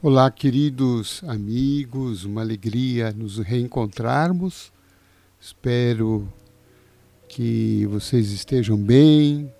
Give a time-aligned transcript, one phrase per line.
[0.00, 4.72] Olá, queridos amigos, uma alegria nos reencontrarmos.
[5.40, 6.32] Espero
[7.28, 9.52] que vocês estejam bem.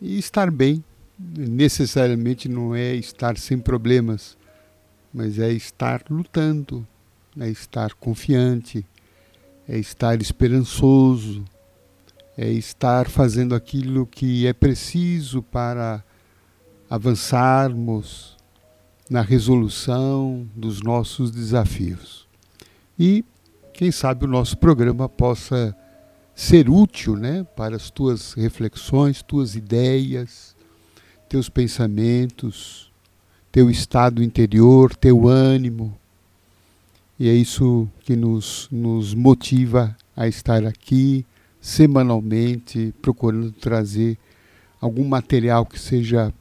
[0.00, 0.84] E estar bem
[1.18, 4.38] necessariamente não é estar sem problemas,
[5.12, 6.86] mas é estar lutando,
[7.36, 8.86] é estar confiante,
[9.68, 11.44] é estar esperançoso,
[12.38, 16.04] é estar fazendo aquilo que é preciso para
[16.88, 18.40] avançarmos
[19.08, 22.26] na resolução dos nossos desafios.
[22.98, 23.24] E,
[23.72, 25.76] quem sabe, o nosso programa possa
[26.34, 30.56] ser útil né, para as tuas reflexões, tuas ideias,
[31.28, 32.90] teus pensamentos,
[33.50, 35.96] teu estado interior, teu ânimo.
[37.18, 41.24] E é isso que nos, nos motiva a estar aqui
[41.60, 44.18] semanalmente, procurando trazer
[44.80, 46.34] algum material que seja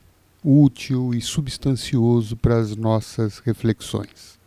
[0.44, 4.40] útil e substancioso para as nossas reflexões.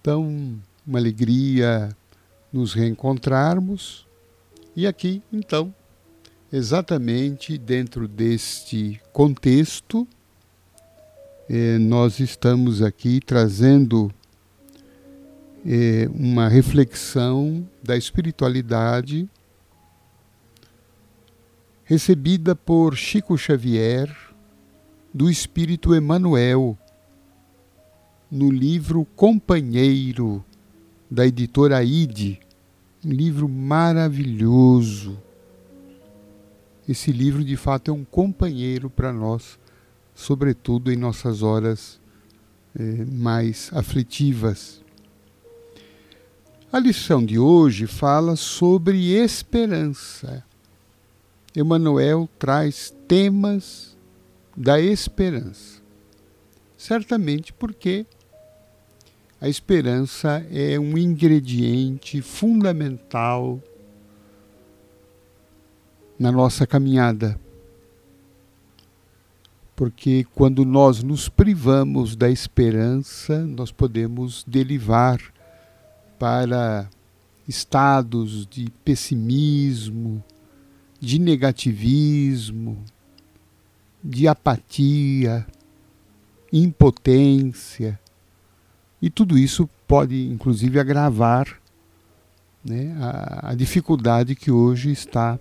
[0.00, 1.96] Então, uma alegria
[2.52, 4.06] nos reencontrarmos
[4.76, 5.74] e aqui, então,
[6.52, 10.06] exatamente dentro deste contexto,
[11.48, 14.12] eh, nós estamos aqui trazendo
[15.64, 19.28] eh, uma reflexão da espiritualidade
[21.84, 24.33] recebida por Chico Xavier
[25.14, 26.76] do Espírito Emmanuel,
[28.28, 30.44] no livro Companheiro,
[31.08, 32.40] da editora Ide,
[33.04, 35.16] um livro maravilhoso.
[36.88, 39.56] Esse livro, de fato, é um companheiro para nós,
[40.16, 42.00] sobretudo em nossas horas
[42.76, 44.82] eh, mais aflitivas.
[46.72, 50.42] A lição de hoje fala sobre esperança.
[51.54, 53.93] Emmanuel traz temas
[54.56, 55.82] da esperança.
[56.76, 58.06] Certamente porque
[59.40, 63.60] a esperança é um ingrediente fundamental
[66.18, 67.38] na nossa caminhada.
[69.76, 75.20] Porque quando nós nos privamos da esperança, nós podemos derivar
[76.18, 76.88] para
[77.46, 80.22] estados de pessimismo,
[81.00, 82.84] de negativismo,
[84.04, 85.46] de apatia,
[86.52, 87.98] impotência,
[89.04, 91.60] e tudo isso pode, inclusive, agravar
[92.64, 95.38] né, a, a dificuldade que hoje está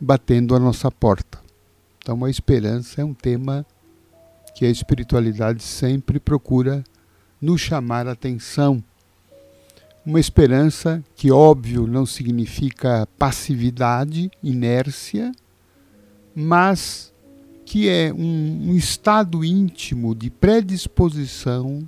[0.00, 1.38] batendo a nossa porta.
[1.98, 3.64] Então, a esperança é um tema
[4.54, 6.84] que a espiritualidade sempre procura
[7.40, 8.84] nos chamar a atenção.
[10.04, 15.32] Uma esperança que, óbvio, não significa passividade, inércia,
[16.34, 17.10] mas
[17.68, 21.86] que é um, um estado íntimo de predisposição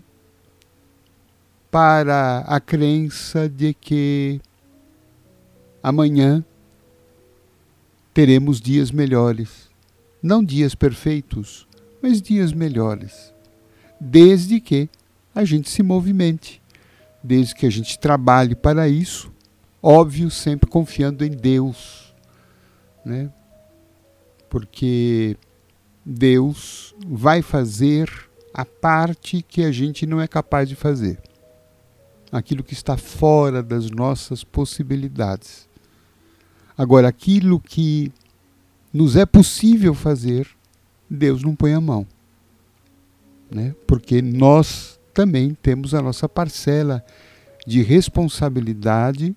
[1.71, 4.43] para a crença de que
[5.83, 6.45] amanhã
[8.13, 9.71] teremos dias melhores.
[10.23, 11.67] Não dias perfeitos,
[12.03, 13.33] mas dias melhores.
[13.99, 14.87] Desde que
[15.35, 16.61] a gente se movimente,
[17.25, 19.33] desde que a gente trabalhe para isso,
[19.83, 22.15] óbvio, sempre confiando em Deus,
[23.03, 23.33] né?
[24.51, 25.39] Porque
[26.05, 28.11] Deus vai fazer
[28.53, 31.19] a parte que a gente não é capaz de fazer.
[32.33, 35.69] Aquilo que está fora das nossas possibilidades.
[36.77, 38.13] Agora, aquilo que
[38.93, 40.49] nos é possível fazer,
[41.09, 42.07] Deus não põe a mão.
[43.51, 43.75] Né?
[43.87, 47.05] Porque nós também temos a nossa parcela
[47.67, 49.35] de responsabilidade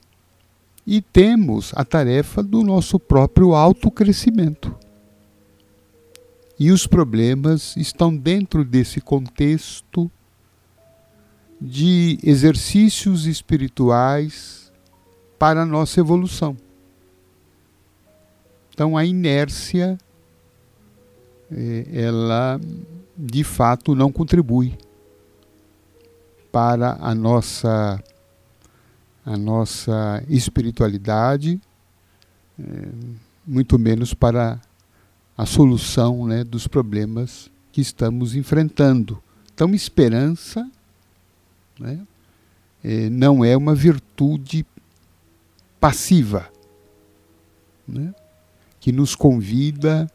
[0.86, 4.76] e temos a tarefa do nosso próprio autocrescimento.
[6.64, 10.10] E os problemas estão dentro desse contexto
[11.60, 14.72] de exercícios espirituais
[15.38, 16.56] para a nossa evolução.
[18.74, 19.98] Então a inércia
[21.52, 22.62] eh, ela
[23.18, 24.78] de fato não contribui
[26.50, 28.02] para a nossa
[29.26, 31.60] a nossa espiritualidade,
[32.58, 32.88] eh,
[33.46, 34.62] muito menos para
[35.38, 39.22] a solução né, dos problemas que estamos enfrentando.
[39.54, 40.70] Então, esperança
[41.80, 42.00] né,
[42.84, 44.66] é, não é uma virtude
[45.80, 46.50] passiva,
[47.88, 48.14] né,
[48.80, 50.10] que nos convida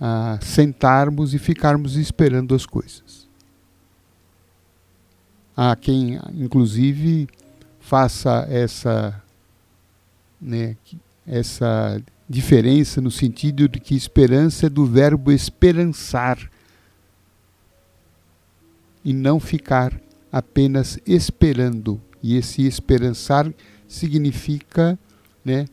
[0.00, 3.28] a sentarmos e ficarmos esperando as coisas.
[5.56, 7.28] Há quem, inclusive,
[7.80, 9.22] faça essa,
[10.40, 10.76] né,
[11.26, 12.00] essa
[12.30, 16.38] diferença no sentido de que esperança é do verbo esperançar.
[19.02, 19.98] e não ficar
[20.30, 22.00] apenas esperando.
[22.22, 23.50] E esse esperançar
[23.88, 24.98] significa
[25.42, 25.64] né,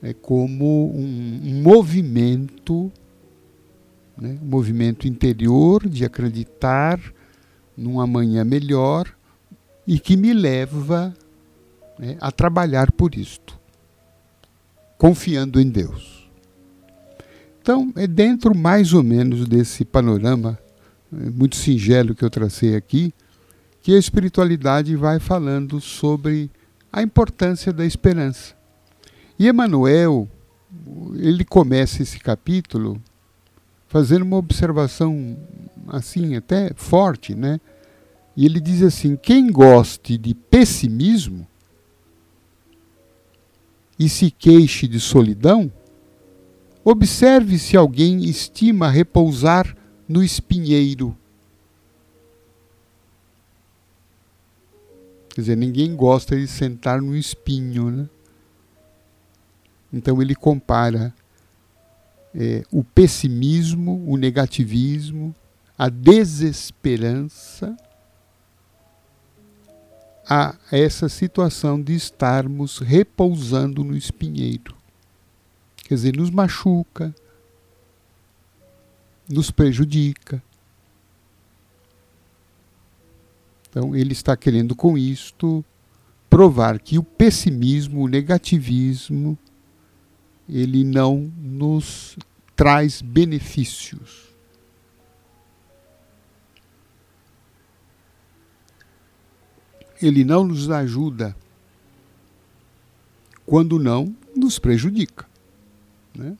[0.00, 2.90] é como um, movimento,
[4.16, 7.00] né, um movimento interior de acreditar
[7.76, 9.12] num amanhã melhor
[9.84, 11.12] e que me leva
[11.98, 13.57] né, a trabalhar por isto,
[14.98, 16.28] confiando em Deus.
[17.62, 20.58] Então, é dentro mais ou menos desse panorama
[21.12, 23.14] é, muito singelo que eu tracei aqui,
[23.80, 26.50] que a espiritualidade vai falando sobre
[26.92, 28.54] a importância da esperança.
[29.38, 30.28] E Emmanuel,
[31.14, 33.00] ele começa esse capítulo
[33.86, 35.36] fazendo uma observação
[35.86, 37.60] assim até forte, né?
[38.36, 41.46] E ele diz assim: quem goste de pessimismo
[43.98, 45.72] e se queixe de solidão,
[46.84, 49.76] observe se alguém estima repousar
[50.08, 51.16] no espinheiro.
[55.30, 58.08] Quer dizer, ninguém gosta de sentar no espinho, né?
[59.92, 61.14] Então ele compara
[62.34, 65.34] é, o pessimismo, o negativismo,
[65.76, 67.76] a desesperança
[70.28, 74.76] a essa situação de estarmos repousando no espinheiro.
[75.76, 77.14] Quer dizer, nos machuca,
[79.26, 80.42] nos prejudica.
[83.70, 85.64] Então, ele está querendo com isto
[86.28, 89.38] provar que o pessimismo, o negativismo,
[90.46, 92.18] ele não nos
[92.54, 94.27] traz benefícios.
[100.00, 101.36] Ele não nos ajuda,
[103.44, 105.26] quando não, nos prejudica.
[106.14, 106.36] Né?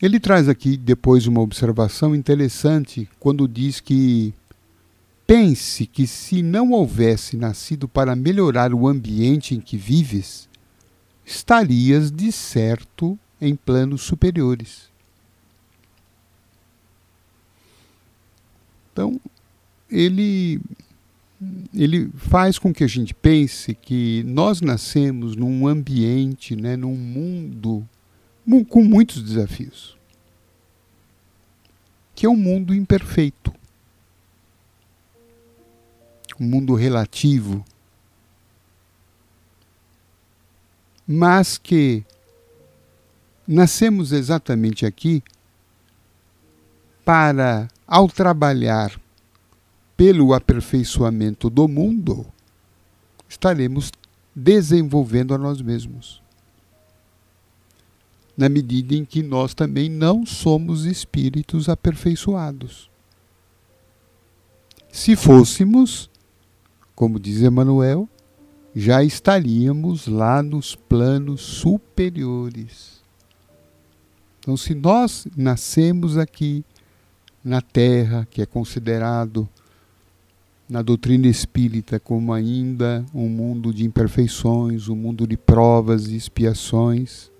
[0.00, 4.34] Ele traz aqui depois uma observação interessante quando diz que
[5.26, 10.48] pense que se não houvesse nascido para melhorar o ambiente em que vives,
[11.24, 14.88] estarias de certo em planos superiores.
[18.92, 19.20] Então,
[19.90, 20.60] ele
[21.74, 27.86] ele faz com que a gente pense que nós nascemos num ambiente, né, num mundo
[28.68, 29.96] com muitos desafios.
[32.14, 33.52] Que é um mundo imperfeito.
[36.40, 37.64] Um mundo relativo.
[41.06, 42.04] Mas que
[43.46, 45.22] nascemos exatamente aqui
[47.04, 48.98] para, ao trabalhar
[49.96, 52.26] pelo aperfeiçoamento do mundo,
[53.28, 53.90] estaremos
[54.34, 56.22] desenvolvendo a nós mesmos.
[58.36, 62.90] Na medida em que nós também não somos espíritos aperfeiçoados.
[64.92, 66.10] Se fôssemos,
[66.94, 68.06] como diz Emmanuel,
[68.74, 73.02] já estaríamos lá nos planos superiores.
[74.38, 76.62] Então, se nós nascemos aqui
[77.42, 79.48] na Terra, que é considerado
[80.68, 87.30] na doutrina espírita como ainda um mundo de imperfeições, um mundo de provas e expiações,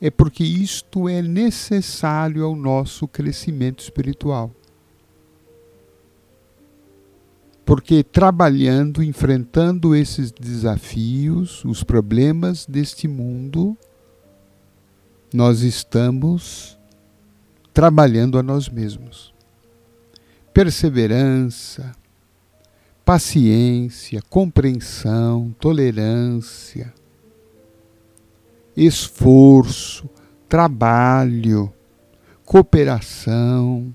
[0.00, 4.50] é porque isto é necessário ao nosso crescimento espiritual.
[7.64, 13.76] Porque trabalhando, enfrentando esses desafios, os problemas deste mundo,
[15.32, 16.78] nós estamos
[17.72, 19.32] trabalhando a nós mesmos.
[20.52, 21.92] Perseverança,
[23.10, 26.94] paciência, compreensão, tolerância,
[28.76, 30.08] esforço,
[30.48, 31.72] trabalho,
[32.44, 33.92] cooperação,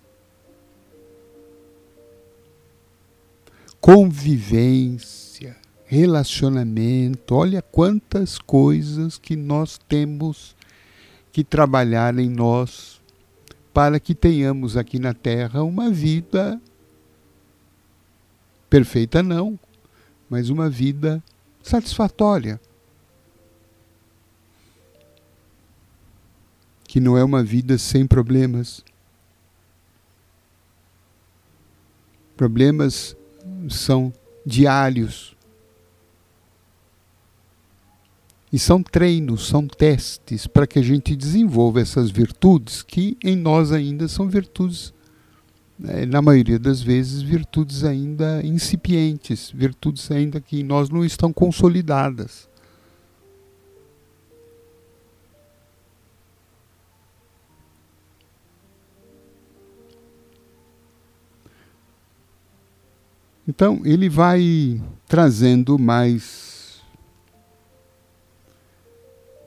[3.79, 5.55] convivência,
[5.85, 7.35] relacionamento.
[7.35, 10.57] Olha quantas coisas que nós temos
[11.31, 13.01] que trabalhar em nós
[13.73, 16.59] para que tenhamos aqui na Terra uma vida
[18.75, 19.57] perfeita não,
[20.29, 21.23] mas uma vida
[21.63, 22.59] satisfatória.
[26.83, 28.83] Que não é uma vida sem problemas.
[32.35, 33.15] Problemas
[33.69, 34.11] são
[34.45, 35.37] diários.
[38.51, 43.71] E são treinos, são testes para que a gente desenvolva essas virtudes que em nós
[43.71, 44.93] ainda são virtudes
[45.77, 51.33] né, na maioria das vezes, virtudes ainda incipientes, virtudes ainda que em nós não estão
[51.33, 52.47] consolidadas.
[63.47, 66.81] Então, ele vai trazendo mais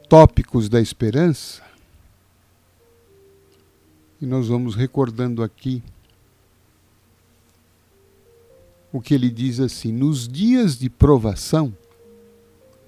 [0.09, 1.63] tópicos da esperança.
[4.21, 5.83] E nós vamos recordando aqui
[8.93, 11.75] o que ele diz assim: nos dias de provação,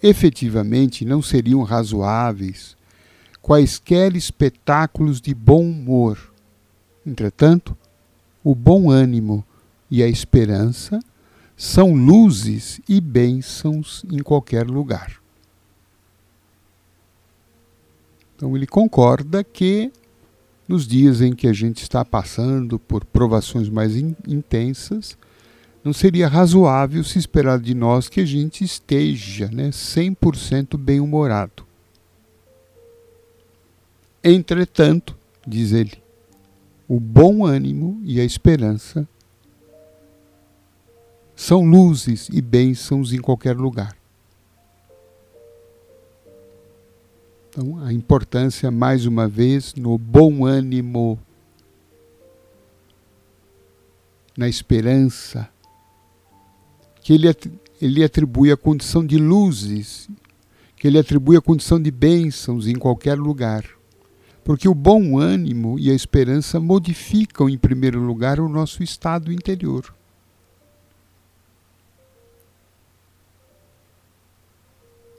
[0.02, 2.76] efetivamente não seriam razoáveis
[3.40, 6.32] quaisquer espetáculos de bom humor.
[7.06, 7.76] Entretanto,
[8.44, 9.44] o bom ânimo
[9.90, 11.00] e a esperança
[11.56, 15.20] são luzes e bênçãos em qualquer lugar.
[18.36, 19.92] Então ele concorda que
[20.66, 25.18] nos dias em que a gente está passando por provações mais in intensas,
[25.82, 31.66] não seria razoável se esperar de nós que a gente esteja né, 100% bem-humorado.
[34.22, 36.02] Entretanto, diz ele,
[36.86, 39.08] o bom ânimo e a esperança
[41.34, 43.96] são luzes e bênçãos em qualquer lugar.
[47.48, 51.18] Então, a importância, mais uma vez, no bom ânimo,
[54.36, 55.48] na esperança,
[57.00, 57.34] que ele,
[57.80, 60.08] ele atribui a condição de luzes,
[60.76, 63.64] que ele atribui a condição de bênçãos em qualquer lugar.
[64.42, 69.94] Porque o bom ânimo e a esperança modificam, em primeiro lugar, o nosso estado interior.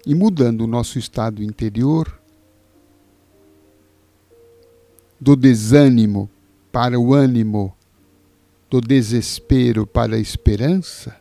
[0.06, 2.20] E mudando o nosso estado interior,
[5.20, 6.28] do desânimo
[6.72, 7.76] para o ânimo,
[8.68, 11.21] do desespero para a esperança,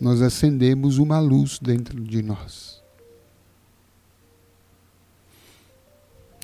[0.00, 2.82] nós acendemos uma luz dentro de nós.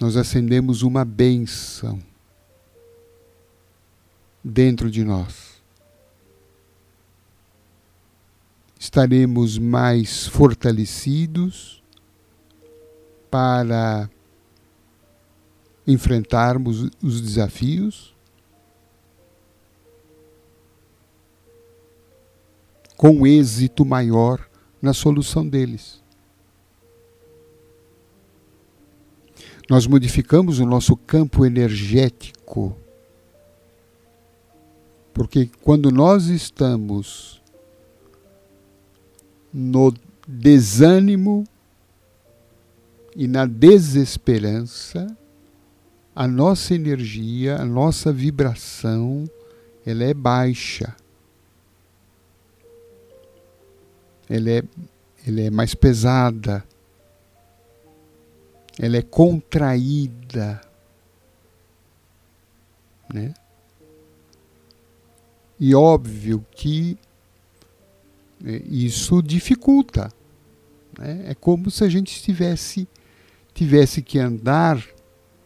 [0.01, 2.01] Nós acendemos uma bênção
[4.43, 5.61] dentro de nós.
[8.79, 11.83] Estaremos mais fortalecidos
[13.31, 14.09] para
[15.87, 18.15] enfrentarmos os desafios
[23.01, 24.47] com êxito maior
[24.83, 26.03] na solução deles.
[29.71, 32.77] Nós modificamos o nosso campo energético,
[35.15, 37.41] porque quando nós estamos
[39.51, 39.95] no
[40.29, 41.45] desânimo
[43.17, 45.07] e na desesperança,
[46.15, 49.25] a nossa energia, a nossa vibração,
[49.87, 51.00] ela é baixa.
[54.31, 54.63] Ela é,
[55.27, 56.65] ela é mais pesada,
[58.79, 60.61] ela é contraída,
[63.13, 63.35] né?
[65.59, 66.97] E óbvio que
[68.45, 70.11] é, isso dificulta.
[70.99, 71.25] Né?
[71.27, 72.89] É como se a gente estivesse
[73.53, 74.83] tivesse que andar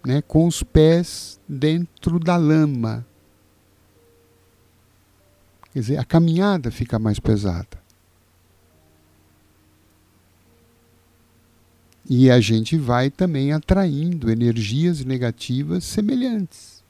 [0.06, 3.04] né, com os pés dentro da lama.
[5.72, 7.83] Quer dizer, a caminhada fica mais pesada.
[12.08, 16.84] E a gente vai também atraindo energias negativas semelhantes.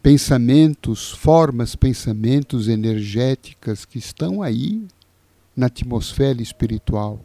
[0.00, 4.86] Pensamentos, formas, pensamentos energéticas que estão aí
[5.54, 7.20] na atmosfera espiritual.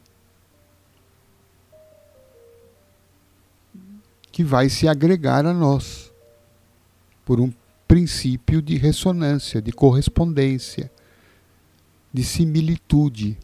[4.32, 6.12] Que vai se agregar a nós
[7.25, 7.51] por um
[7.88, 10.91] princípio de ressonância, de correspondência
[12.17, 13.38] de similitude.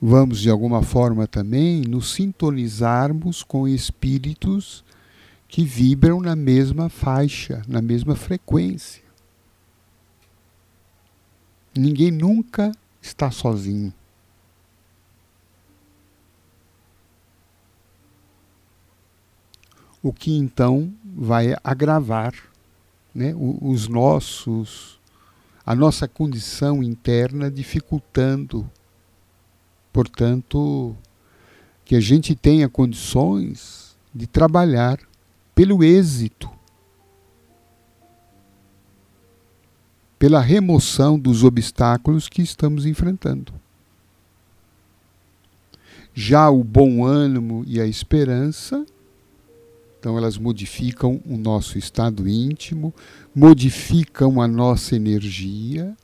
[0.00, 4.84] Vamos, de alguma forma, também nos sintonizarmos com espíritos
[5.48, 9.02] que vibram na mesma faixa, na mesma frequência.
[11.76, 12.70] Ninguém nunca
[13.02, 13.92] está sozinho.
[20.00, 22.53] O que então vai agravar
[23.14, 24.98] né, os nossos,
[25.64, 28.68] a nossa condição interna dificultando,
[29.92, 30.96] portanto,
[31.84, 34.98] que a gente tenha condições de trabalhar
[35.54, 36.50] pelo êxito,
[40.18, 43.52] pela remoção dos obstáculos que estamos enfrentando.
[46.14, 48.86] Já o bom ânimo e a esperança
[50.04, 52.92] então, elas modificam o nosso estado íntimo,
[53.34, 55.96] modificam a nossa energia,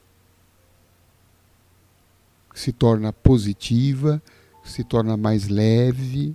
[2.54, 4.22] se torna positiva,
[4.64, 6.34] se torna mais leve,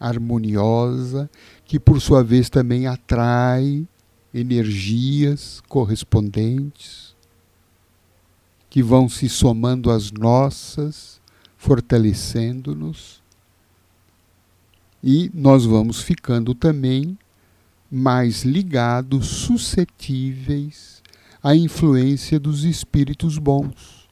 [0.00, 1.30] harmoniosa,
[1.64, 3.86] que por sua vez também atrai
[4.34, 7.14] energias correspondentes,
[8.68, 11.20] que vão se somando às nossas,
[11.56, 13.22] fortalecendo-nos,
[15.10, 17.18] e nós vamos ficando também
[17.90, 21.02] mais ligados, suscetíveis
[21.42, 24.06] à influência dos espíritos bons.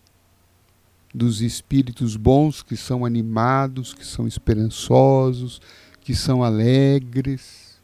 [1.14, 5.60] Dos espíritos bons que são animados, que são esperançosos,
[6.00, 7.78] que são alegres.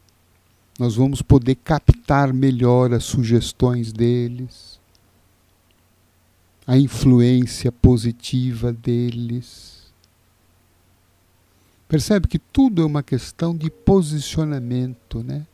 [0.79, 4.79] Nós vamos poder captar melhor as sugestões deles,
[6.65, 9.82] a influência positiva deles.
[11.87, 15.45] Percebe que tudo é uma questão de posicionamento, né?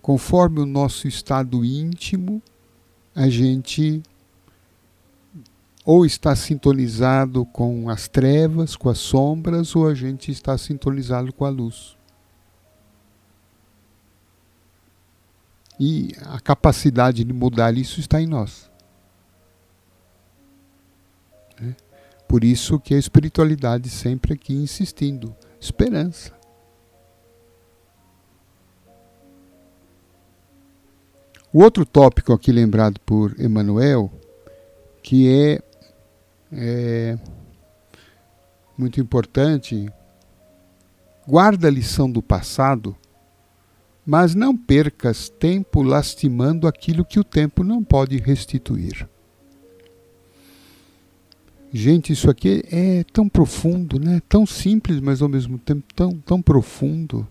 [0.00, 2.42] Conforme o nosso estado íntimo,
[3.14, 4.02] a gente
[5.84, 11.44] ou está sintonizado com as trevas, com as sombras, ou a gente está sintonizado com
[11.44, 11.96] a luz.
[15.78, 18.70] E a capacidade de mudar isso está em nós.
[22.32, 26.32] Por isso que a espiritualidade sempre aqui insistindo, esperança.
[31.52, 34.10] O outro tópico aqui lembrado por Emmanuel,
[35.02, 35.62] que é,
[36.50, 37.18] é
[38.78, 39.92] muito importante,
[41.28, 42.96] guarda a lição do passado,
[44.06, 49.06] mas não percas tempo lastimando aquilo que o tempo não pode restituir.
[51.72, 54.20] Gente, isso aqui é tão profundo, né?
[54.28, 57.26] Tão simples, mas ao mesmo tempo tão, tão profundo.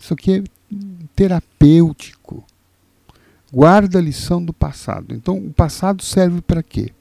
[0.00, 0.44] Isso aqui é
[1.14, 2.44] terapêutico
[3.52, 5.14] guarda a lição do passado.
[5.14, 6.92] Então, o passado serve para quê?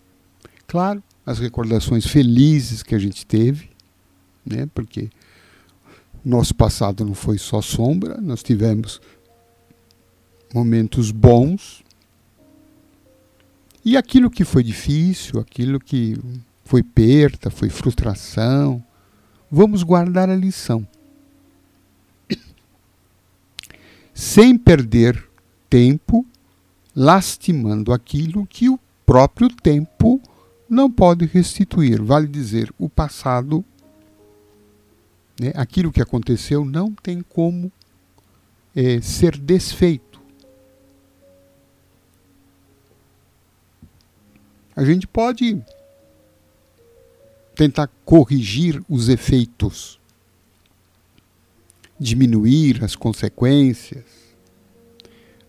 [0.65, 3.69] Claro, as recordações felizes que a gente teve,
[4.45, 4.67] né?
[4.73, 5.09] Porque
[6.23, 9.01] nosso passado não foi só sombra, nós tivemos
[10.53, 11.83] momentos bons.
[13.83, 16.17] E aquilo que foi difícil, aquilo que
[16.67, 18.83] foi perda, foi frustração,
[19.49, 20.85] vamos guardar a lição.
[24.13, 25.29] Sem perder
[25.69, 26.25] tempo
[26.93, 30.21] lastimando aquilo que o próprio tempo
[30.69, 32.03] não pode restituir.
[32.03, 33.63] Vale dizer, o passado,
[35.39, 37.71] né, aquilo que aconteceu, não tem como
[38.75, 40.19] é, ser desfeito.
[44.75, 45.63] A gente pode
[47.57, 49.99] tentar corrigir os efeitos,
[51.99, 54.05] diminuir as consequências,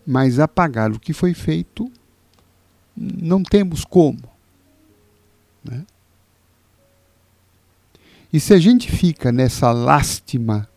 [0.05, 1.89] mas apagar o que foi feito
[2.97, 4.27] não temos como.
[5.63, 5.85] Né?
[8.33, 10.67] E se a gente fica nessa lástima,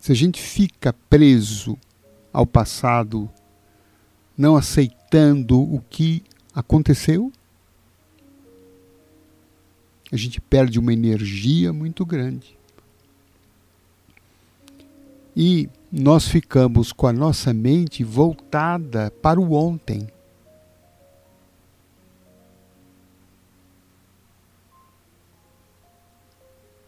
[0.00, 1.76] se a gente fica preso
[2.32, 3.30] ao passado,
[4.36, 7.32] não aceitando o que aconteceu,
[10.10, 12.58] a gente perde uma energia muito grande
[15.40, 20.08] e nós ficamos com a nossa mente voltada para o ontem.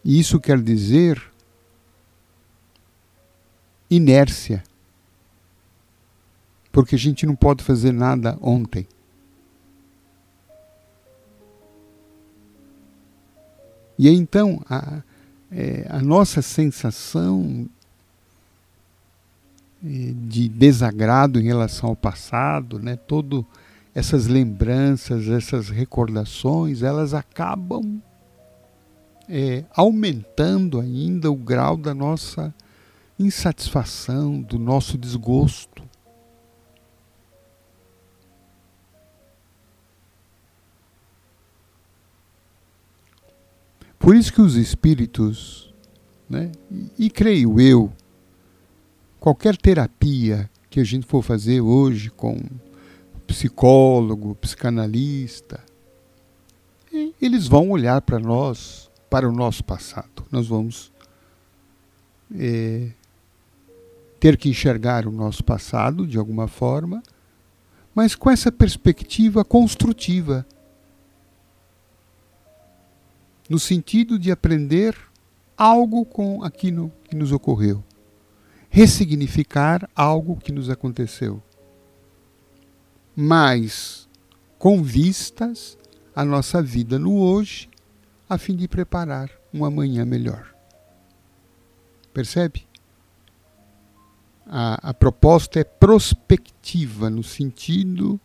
[0.03, 1.31] Isso quer dizer
[3.89, 4.63] inércia.
[6.73, 8.85] Porque a gente não pode fazer nada ontem.
[14.01, 15.03] E então a,
[15.51, 17.69] é, a nossa sensação
[19.79, 22.95] de desagrado em relação ao passado, né?
[22.95, 23.45] Todo
[23.93, 28.01] essas lembranças, essas recordações, elas acabam
[29.29, 32.51] é, aumentando ainda o grau da nossa
[33.19, 35.70] insatisfação, do nosso desgosto.
[44.01, 45.71] Por isso que os espíritos,
[46.27, 46.51] né,
[46.97, 47.93] e, creio eu,
[49.19, 52.35] qualquer terapia que a gente for fazer hoje com
[53.27, 55.63] psicólogo, psicanalista,
[57.21, 60.25] eles vão olhar para nós, para o nosso passado.
[60.31, 60.91] Nós vamos
[62.35, 62.89] é,
[64.19, 67.03] ter que enxergar o nosso passado de alguma forma,
[67.93, 70.43] mas com essa perspectiva construtiva
[73.51, 74.97] no sentido de aprender
[75.57, 77.83] algo com aquilo que nos ocorreu
[78.71, 81.43] ressignificar algo que nos aconteceu,
[83.13, 84.07] mas
[84.57, 85.77] com vistas
[86.15, 87.69] à nossa vida no hoje,
[88.29, 90.55] a fim de preparar um amanhã melhor.
[92.13, 92.65] Percebe?
[94.47, 98.17] A, a proposta é prospectiva, no sentido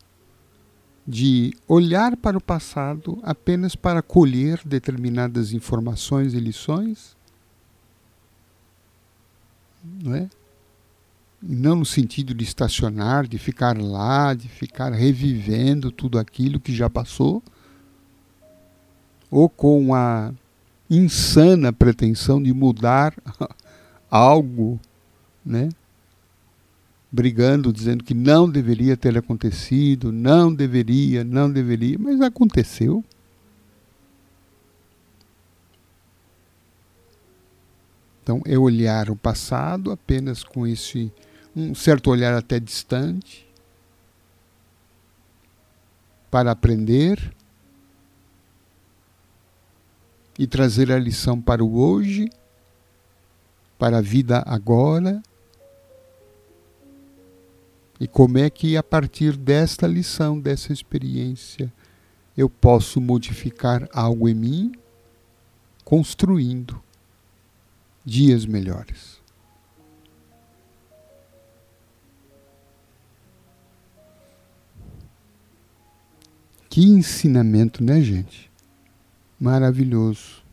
[1.07, 7.15] de olhar para o passado apenas para colher determinadas informações e lições,
[10.03, 10.29] não é?
[11.41, 16.89] Não no sentido de estacionar, de ficar lá, de ficar revivendo tudo aquilo que já
[16.89, 17.41] passou,
[19.31, 20.33] ou com a
[20.89, 23.13] insana pretensão de mudar
[24.11, 24.79] algo,
[25.45, 25.69] né?
[27.11, 33.03] Brigando, dizendo que não deveria ter acontecido, não deveria, não deveria, mas aconteceu.
[38.21, 41.11] Então, é olhar o passado apenas com esse
[41.55, 43.47] um certo olhar até distante
[46.29, 47.33] para aprender
[50.37, 52.29] e trazer a lição para o hoje,
[53.79, 55.23] para a vida agora
[57.99, 61.73] e como é que a partir desta lição, dessa experiência,
[62.37, 64.71] eu posso modificar algo em mim,
[65.83, 66.81] construindo
[68.05, 69.17] dias melhores.
[76.69, 78.51] Que ensinamento, né, gente?
[79.39, 80.46] Maravilhoso.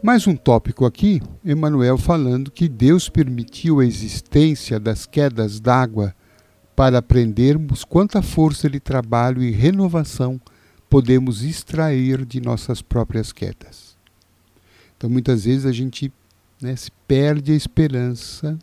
[0.00, 6.14] Mais um tópico aqui, Emmanuel falando que Deus permitiu a existência das quedas d'água
[6.76, 10.40] para aprendermos quanta força de trabalho e renovação
[10.88, 13.96] podemos extrair de nossas próprias quedas.
[14.96, 16.12] Então, muitas vezes a gente
[16.62, 18.56] né, se perde a esperança,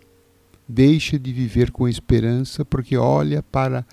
[0.66, 3.86] deixa de viver com esperança, porque olha para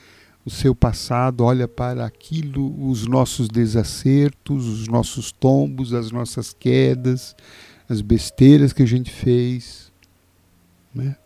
[0.44, 7.36] o seu passado, olha para aquilo, os nossos desacertos, os nossos tombos, as nossas quedas,
[7.88, 9.92] as besteiras que a gente fez.
[10.94, 11.16] Né?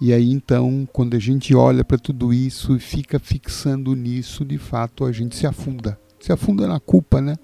[0.00, 4.56] E aí então, quando a gente olha para tudo isso e fica fixando nisso, de
[4.56, 5.98] fato a gente se afunda.
[6.20, 7.36] Se afunda na culpa, né?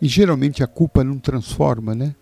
[0.00, 2.14] E geralmente a culpa não transforma, né?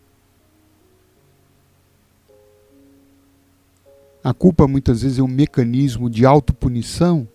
[4.27, 7.29] A culpa muitas vezes é um mecanismo de autopunição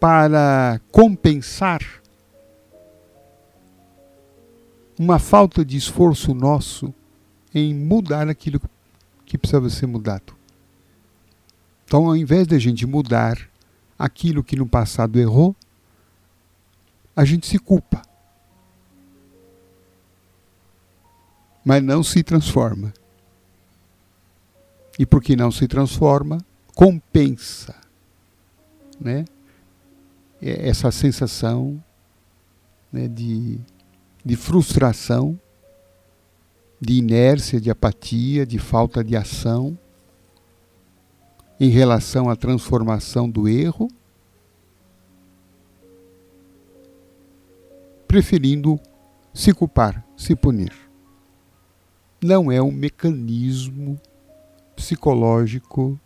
[0.00, 1.80] para compensar
[4.98, 6.92] uma falta de esforço nosso
[7.54, 8.60] em mudar aquilo
[9.24, 10.34] que precisava ser mudado.
[11.84, 13.48] Então, ao invés de a gente mudar
[13.96, 15.54] aquilo que no passado errou,
[17.14, 18.02] a gente se culpa.
[21.64, 22.92] Mas não se transforma
[24.98, 26.38] e porque não se transforma,
[26.74, 27.74] compensa
[29.00, 29.24] né?
[30.40, 31.82] essa sensação
[32.92, 33.58] né, de,
[34.24, 35.38] de frustração,
[36.80, 39.78] de inércia, de apatia, de falta de ação
[41.60, 43.88] em relação à transformação do erro,
[48.08, 48.80] preferindo
[49.32, 50.72] se culpar, se punir.
[52.20, 53.98] Não é um mecanismo
[54.76, 55.98] psicológico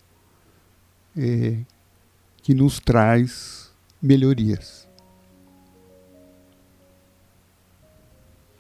[1.17, 1.59] é,
[2.43, 4.87] que nos traz melhorias.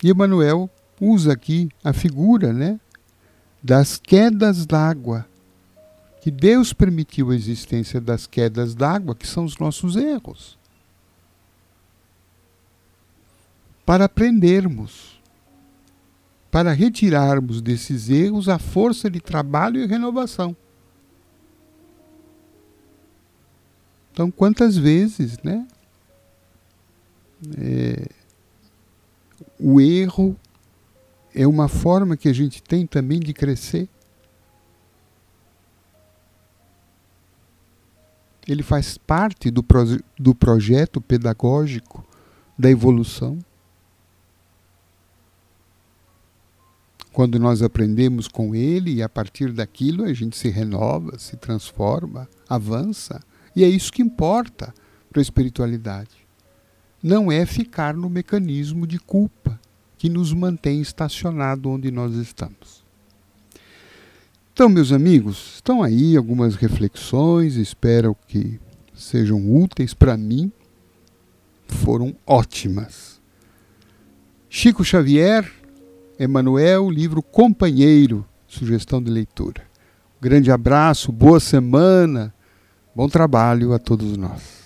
[0.02, 2.80] E Emmanuel usa aqui a figura né,
[3.62, 5.26] das quedas d'água,
[6.20, 10.58] que Deus permitiu a existência das quedas d'água, que são os nossos erros,
[13.84, 15.20] para aprendermos
[16.56, 20.56] para retirarmos desses erros a força de trabalho e renovação.
[24.10, 25.68] Então, quantas vezes, né?
[27.58, 28.08] É,
[29.60, 30.34] o erro
[31.34, 33.86] é uma forma que a gente tem também de crescer.
[38.48, 39.62] Ele faz parte do,
[40.18, 42.02] do projeto pedagógico
[42.58, 43.38] da evolução.
[47.16, 52.28] Quando nós aprendemos com ele e a partir daquilo a gente se renova, se transforma,
[52.46, 53.22] avança.
[53.56, 54.74] E é isso que importa
[55.08, 56.10] para a espiritualidade.
[57.02, 59.58] Não é ficar no mecanismo de culpa
[59.96, 62.84] que nos mantém estacionado onde nós estamos.
[64.52, 68.60] Então, meus amigos, estão aí algumas reflexões, espero que
[68.94, 70.52] sejam úteis para mim.
[71.66, 73.18] Foram ótimas.
[74.50, 75.50] Chico Xavier
[76.18, 79.62] Emanuel, livro Companheiro, sugestão de leitura.
[80.20, 82.34] Grande abraço, boa semana,
[82.94, 84.65] bom trabalho a todos nós.